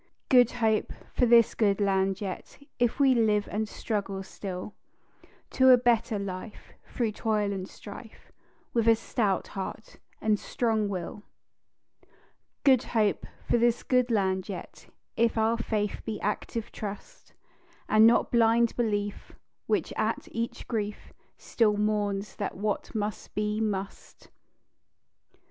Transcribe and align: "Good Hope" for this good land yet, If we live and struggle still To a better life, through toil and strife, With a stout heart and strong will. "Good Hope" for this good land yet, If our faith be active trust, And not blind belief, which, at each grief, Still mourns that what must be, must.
"Good 0.29 0.53
Hope" 0.53 0.91
for 1.13 1.27
this 1.27 1.53
good 1.53 1.79
land 1.79 2.21
yet, 2.21 2.57
If 2.79 2.99
we 2.99 3.13
live 3.13 3.47
and 3.51 3.69
struggle 3.69 4.23
still 4.23 4.73
To 5.51 5.69
a 5.69 5.77
better 5.77 6.17
life, 6.17 6.73
through 6.87 7.11
toil 7.11 7.53
and 7.53 7.69
strife, 7.69 8.31
With 8.73 8.87
a 8.87 8.95
stout 8.95 9.49
heart 9.49 9.97
and 10.19 10.39
strong 10.39 10.89
will. 10.89 11.21
"Good 12.63 12.81
Hope" 12.97 13.27
for 13.47 13.59
this 13.59 13.83
good 13.83 14.09
land 14.09 14.49
yet, 14.49 14.87
If 15.15 15.37
our 15.37 15.59
faith 15.59 16.01
be 16.03 16.19
active 16.21 16.71
trust, 16.71 17.33
And 17.87 18.07
not 18.07 18.31
blind 18.31 18.75
belief, 18.75 19.33
which, 19.67 19.93
at 19.97 20.27
each 20.31 20.67
grief, 20.67 21.13
Still 21.37 21.77
mourns 21.77 22.37
that 22.37 22.57
what 22.57 22.95
must 22.95 23.35
be, 23.35 23.61
must. 23.61 24.31